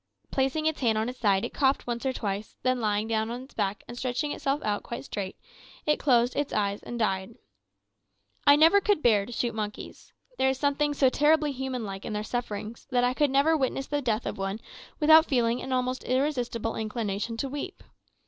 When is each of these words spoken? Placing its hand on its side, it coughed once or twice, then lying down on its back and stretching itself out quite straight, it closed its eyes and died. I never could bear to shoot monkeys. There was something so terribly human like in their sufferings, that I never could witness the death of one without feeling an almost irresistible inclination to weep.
Placing 0.31 0.65
its 0.65 0.79
hand 0.79 0.97
on 0.97 1.09
its 1.09 1.19
side, 1.19 1.45
it 1.45 1.53
coughed 1.53 1.85
once 1.85 2.07
or 2.07 2.11
twice, 2.11 2.55
then 2.63 2.81
lying 2.81 3.07
down 3.07 3.29
on 3.29 3.43
its 3.43 3.53
back 3.53 3.83
and 3.87 3.95
stretching 3.95 4.31
itself 4.31 4.59
out 4.63 4.81
quite 4.81 5.05
straight, 5.05 5.37
it 5.85 5.99
closed 5.99 6.35
its 6.35 6.51
eyes 6.51 6.81
and 6.81 6.97
died. 6.97 7.35
I 8.47 8.55
never 8.55 8.81
could 8.81 9.03
bear 9.03 9.27
to 9.27 9.31
shoot 9.31 9.53
monkeys. 9.53 10.11
There 10.39 10.47
was 10.47 10.57
something 10.57 10.95
so 10.95 11.09
terribly 11.09 11.51
human 11.51 11.83
like 11.85 12.03
in 12.03 12.13
their 12.13 12.23
sufferings, 12.23 12.87
that 12.89 13.03
I 13.03 13.13
never 13.27 13.51
could 13.51 13.59
witness 13.59 13.85
the 13.85 14.01
death 14.01 14.25
of 14.25 14.39
one 14.39 14.59
without 14.99 15.27
feeling 15.27 15.61
an 15.61 15.71
almost 15.71 16.03
irresistible 16.05 16.75
inclination 16.77 17.37
to 17.37 17.47
weep. 17.47 17.83